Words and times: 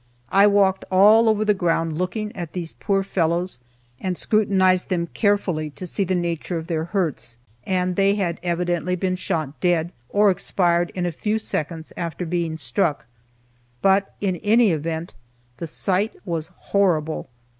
I 0.31 0.47
walked 0.47 0.83
all 0.89 1.29
over 1.29 1.45
the 1.45 1.53
ground 1.53 1.95
looking 1.95 2.35
at 2.35 2.53
these 2.53 2.73
poor 2.73 3.03
fellows, 3.03 3.59
and 3.99 4.17
scrutinized 4.17 4.89
them 4.89 5.05
carefully 5.05 5.69
to 5.77 5.85
see 5.85 6.03
the 6.03 6.15
nature 6.15 6.57
of 6.57 6.65
their 6.65 6.85
hurts 6.85 7.37
and 7.65 7.95
they 7.95 8.15
had 8.15 8.39
evidently 8.41 8.95
been 8.95 9.15
shot 9.15 9.59
dead, 9.61 9.91
or 10.09 10.31
expired 10.31 10.89
in 10.95 11.05
a 11.05 11.11
few 11.11 11.37
seconds 11.37 11.93
after 11.95 12.25
being 12.25 12.57
struck. 12.57 13.05
But, 13.83 14.15
in 14.19 14.37
any 14.37 14.71
event, 14.71 15.13
the 15.57 15.67
sight 15.67 16.13
was 16.25 16.47
horrible. 16.47 17.29